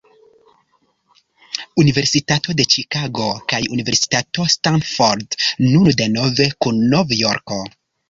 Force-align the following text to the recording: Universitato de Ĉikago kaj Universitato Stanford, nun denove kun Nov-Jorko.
Universitato 1.83 2.55
de 2.63 2.67
Ĉikago 2.75 3.29
kaj 3.53 3.61
Universitato 3.77 4.49
Stanford, 4.57 5.41
nun 5.69 5.95
denove 6.03 6.53
kun 6.63 6.87
Nov-Jorko. 6.99 7.65